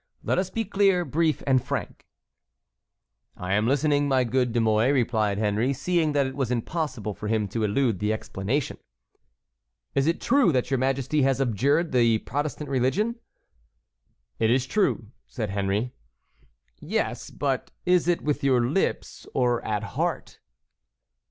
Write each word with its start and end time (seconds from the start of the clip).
Let 0.23 0.39
us 0.39 0.49
be 0.49 0.65
clear, 0.65 1.05
brief, 1.05 1.43
and 1.45 1.63
frank." 1.63 2.07
"I 3.37 3.53
am 3.53 3.67
listening, 3.67 4.07
my 4.07 4.23
good 4.23 4.51
De 4.51 4.59
Mouy," 4.59 4.89
replied 4.91 5.37
Henry, 5.37 5.73
seeing 5.73 6.13
that 6.13 6.25
it 6.25 6.35
was 6.35 6.49
impossible 6.49 7.13
for 7.13 7.27
him 7.27 7.47
to 7.49 7.63
elude 7.63 7.99
the 7.99 8.11
explanation. 8.11 8.79
"Is 9.93 10.07
it 10.07 10.19
true 10.19 10.51
that 10.53 10.71
your 10.71 10.79
majesty 10.79 11.21
has 11.21 11.39
abjured 11.39 11.91
the 11.91 12.17
Protestant 12.17 12.67
religion?" 12.67 13.17
"It 14.39 14.49
is 14.49 14.65
true," 14.65 15.11
said 15.27 15.51
Henry. 15.51 15.93
"Yes, 16.79 17.29
but 17.29 17.69
is 17.85 18.07
it 18.07 18.23
with 18.23 18.43
your 18.43 18.65
lips 18.67 19.27
or 19.35 19.63
at 19.63 19.83
heart?" 19.83 20.39